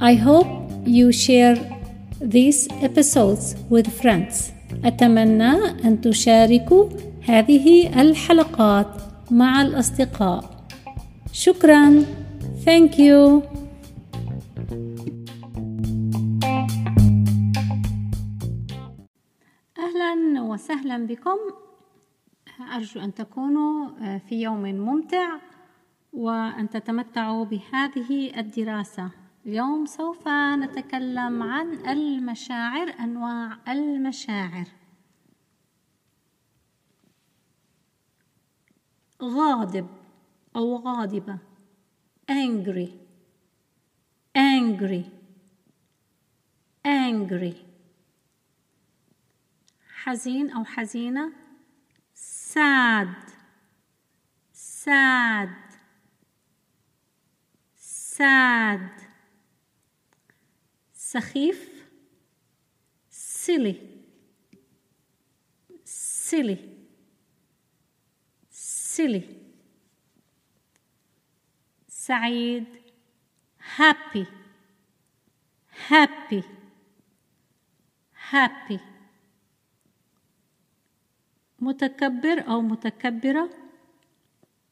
[0.00, 0.46] I hope
[0.86, 1.56] you share
[2.20, 4.52] these episodes with friends.
[4.84, 5.52] أتمنى
[5.84, 6.88] أن تشاركوا
[7.22, 8.86] هذه الحلقات
[9.30, 10.66] مع الأصدقاء.
[11.32, 12.04] شكرا.
[12.64, 13.42] Thank you.
[19.78, 21.38] أهلا وسهلا بكم.
[22.76, 23.88] أرجو أن تكونوا
[24.18, 25.28] في يوم ممتع
[26.16, 29.10] وأن تتمتعوا بهذه الدراسة.
[29.46, 34.66] اليوم سوف نتكلم عن المشاعر أنواع المشاعر.
[39.22, 39.86] غاضب
[40.56, 41.38] أو غاضبة
[42.30, 42.88] angry
[44.36, 45.04] angry
[46.86, 47.54] angry
[49.94, 51.32] حزين أو حزينة
[52.14, 53.32] sad
[54.54, 55.65] sad
[58.18, 58.90] sad
[60.94, 61.86] سخيف
[63.10, 63.76] silly
[65.84, 66.58] silly
[68.50, 69.22] silly
[71.88, 72.66] سعيد
[73.76, 74.26] happy
[75.88, 76.42] happy
[78.30, 78.80] happy
[81.60, 83.50] متكبر أو متكبرة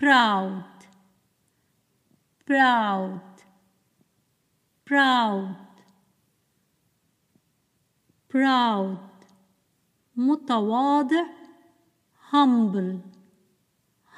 [0.00, 0.77] proud
[2.48, 3.20] proud.
[4.86, 5.56] Proud.
[8.28, 8.98] Proud.
[10.16, 11.26] متواضع.
[12.32, 13.00] Humble.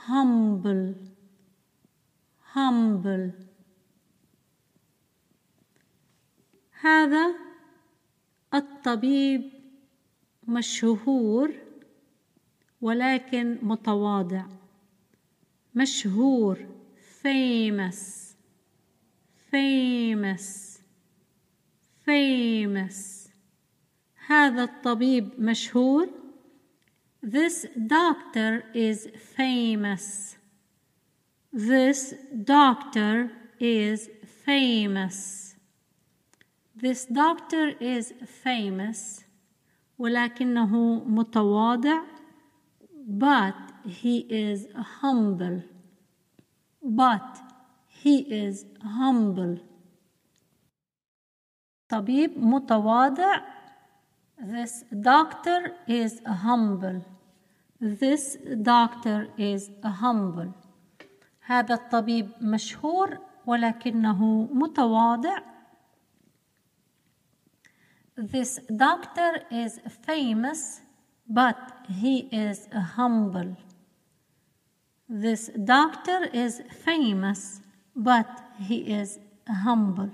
[0.06, 0.94] Humble.
[2.54, 3.32] Humble.
[6.80, 7.34] هذا
[8.54, 9.50] الطبيب
[10.48, 11.54] مشهور
[12.80, 14.46] ولكن متواضع.
[15.74, 16.79] مشهور.
[17.23, 18.35] famous
[19.51, 20.79] famous
[22.05, 23.29] famous
[24.27, 26.09] هذا الطبيب مشهور
[27.21, 30.35] This doctor is famous
[31.55, 32.13] This
[32.43, 33.31] doctor
[33.61, 34.09] is
[34.43, 35.55] famous.
[36.75, 38.13] This doctor is
[38.43, 39.23] famous
[39.97, 42.01] ولكنه متواضع
[43.07, 45.63] but he is humble.
[46.81, 47.41] But
[47.87, 49.57] he is humble.
[51.89, 53.41] طبيب متواضع
[54.37, 57.05] This doctor is humble.
[57.79, 60.51] This doctor is humble.
[61.41, 65.37] هذا الطبيب مشهور ولكنه متواضع
[68.17, 70.81] This doctor is famous
[71.27, 71.57] but
[71.89, 73.55] he is humble
[75.09, 77.61] This doctor is famous
[77.95, 78.27] but
[78.59, 80.09] he is humble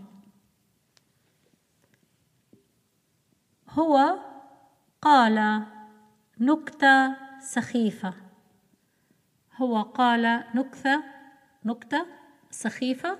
[3.70, 4.20] هو
[5.02, 5.66] قال
[6.40, 8.14] نكتة سخيفة
[9.56, 11.04] هو قال نكتة
[11.66, 12.06] نكتة
[12.52, 13.18] سخيفة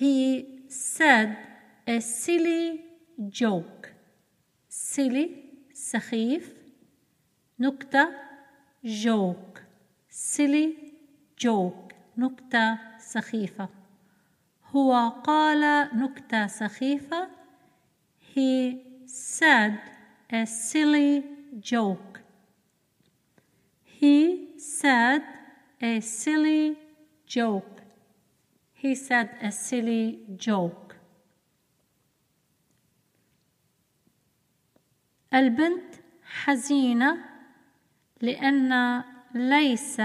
[0.00, 1.36] He said
[1.86, 2.80] a silly
[3.28, 3.92] joke
[4.68, 5.28] silly
[5.74, 6.54] سخيف
[7.58, 8.08] نكتة
[8.84, 9.62] joke
[10.17, 10.75] Silly
[11.37, 13.69] joke نكتة سخيفة
[14.75, 17.29] هو قال نكتة سخيفة
[18.35, 19.79] He said
[20.33, 21.23] a silly
[21.59, 22.21] joke
[23.99, 25.23] He said
[25.81, 26.77] a silly
[27.25, 27.81] joke.
[28.73, 30.95] He said a silly joke.
[35.33, 37.17] البنت حزينة
[38.21, 39.03] لأن
[39.34, 40.00] ليس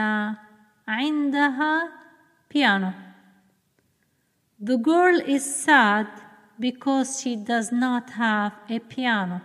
[0.88, 1.92] عندها
[2.50, 2.94] piano.
[4.60, 6.08] The girl is sad
[6.60, 9.42] because she does not have a piano.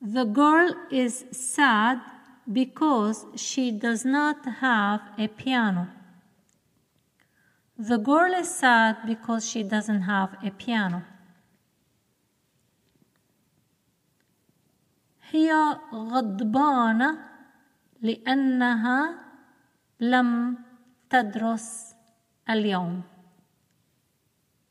[0.00, 2.00] The girl is sad
[2.52, 5.88] because she does not have a piano.
[7.78, 11.04] The girl is sad because she doesn't have a piano.
[15.31, 17.17] هي غضبانة
[18.01, 19.15] لأنها
[19.99, 20.57] لم
[21.09, 21.95] تدرس
[22.49, 23.01] اليوم.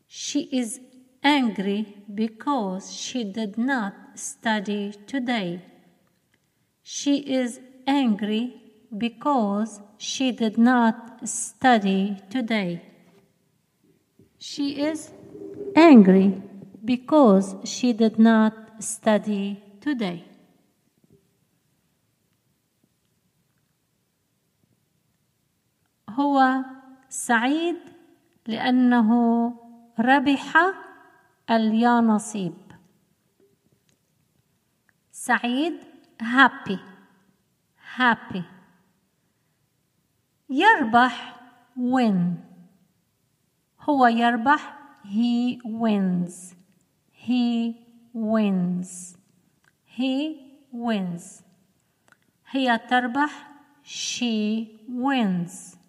[0.07, 0.81] She is
[1.23, 5.63] angry because she did not study today.
[6.83, 8.61] She is angry
[8.97, 12.83] because she did not study today.
[14.39, 15.13] She is
[15.77, 16.43] angry
[16.85, 20.30] because she did not study today.
[26.19, 26.65] هو
[27.09, 27.77] سعيد
[28.47, 29.11] لأنه
[29.99, 30.57] ربح
[31.51, 32.55] اليانصيب
[35.13, 35.75] سعيد
[36.21, 36.79] happy
[37.97, 38.43] happy.
[40.51, 41.37] يربح
[41.77, 42.39] win.
[43.81, 46.55] هو يربح he wins
[47.13, 47.75] he
[48.15, 49.17] wins
[49.85, 50.37] he
[50.73, 51.43] wins.
[52.51, 53.51] هي تربح
[53.83, 55.80] she wins.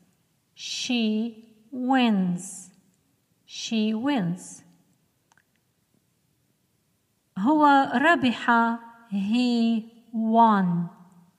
[0.63, 2.69] She wins
[3.45, 4.63] she wins
[7.37, 8.77] هو ربح
[9.09, 10.89] he won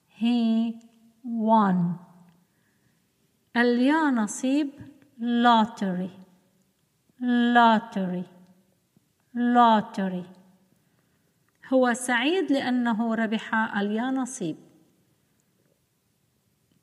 [0.08, 0.74] he
[1.24, 1.98] won
[3.56, 4.70] اليا نصيب
[5.20, 6.10] lottery
[7.20, 8.24] lottery
[9.34, 10.24] lottery
[11.72, 14.56] هو سعيد لأنه ربح اليا نصيب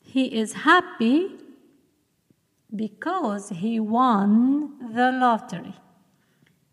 [0.02, 1.49] he is happy
[2.75, 5.75] because he won the lottery.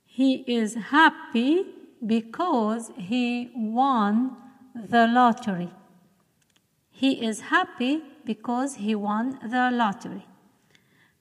[0.05, 1.65] He is happy
[2.05, 4.35] because he won
[4.75, 5.71] the lottery.
[6.89, 10.25] He is happy because he won the lottery.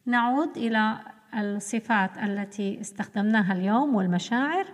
[0.06, 1.00] نعود إلى
[1.34, 4.66] الصفات التي استخدمناها اليوم والمشاعر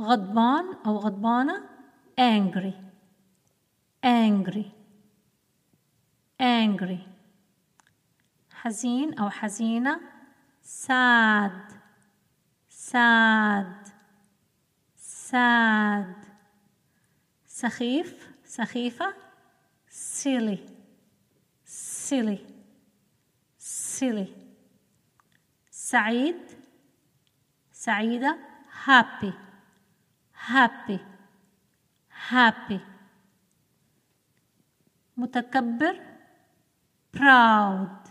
[0.00, 1.62] غضبان أو غضبانة
[2.18, 2.74] angry
[4.04, 4.66] angry
[6.40, 7.00] angry
[8.67, 9.99] حزين أو حزينة
[10.63, 11.73] sad
[12.69, 13.89] sad
[14.97, 16.25] sad
[17.45, 19.13] سخيف سخيفة
[19.89, 20.59] silly
[21.65, 22.39] silly
[23.59, 24.29] silly
[25.71, 26.41] سعيد
[27.71, 28.37] سعيدة
[28.85, 29.33] happy
[30.51, 30.99] happy
[32.29, 32.79] happy
[35.17, 35.99] متكبر
[37.17, 38.06] proud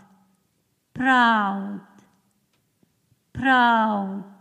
[0.96, 1.80] proud
[3.32, 4.32] proud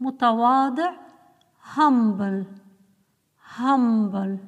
[0.00, 0.92] متواضع
[1.76, 2.46] humble
[3.58, 4.38] humble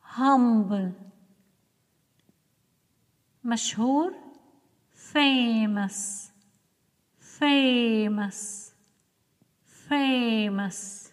[0.00, 0.92] humble
[3.44, 4.12] مشهور
[4.92, 6.30] famous
[7.18, 8.72] famous
[9.88, 11.09] famous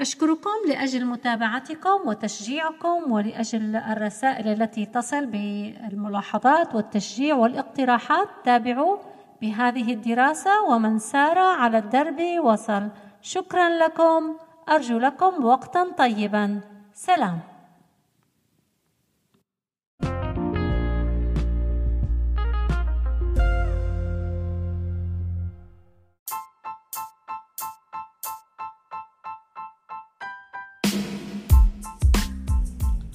[0.00, 8.96] أشكركم لأجل متابعتكم وتشجيعكم ولأجل الرسائل التي تصل بالملاحظات والتشجيع والاقتراحات تابعوا
[9.42, 12.88] بهذه الدراسة ومن سار على الدرب وصل.
[13.22, 14.36] شكرا لكم.
[14.68, 16.60] أرجو لكم وقتا طيبا.
[16.94, 17.57] سلام.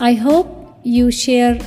[0.09, 0.49] I hope
[0.83, 1.57] you share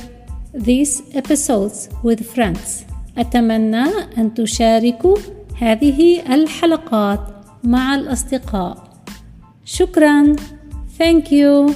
[0.53, 2.85] these episodes with friends.
[3.17, 3.85] أتمنى
[4.17, 5.17] أن تشاركوا
[5.59, 7.19] هذه الحلقات
[7.63, 8.77] مع الأصدقاء.
[9.65, 10.35] شكرا.
[10.99, 11.73] Thank you.